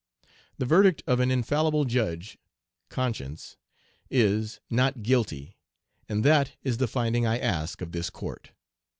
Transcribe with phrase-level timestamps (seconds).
[0.57, 2.39] The verdict of an infallible judge
[2.89, 3.57] conscience
[4.09, 5.57] is, "Not guilty,"
[6.09, 8.51] and that is the finding I ask of this court.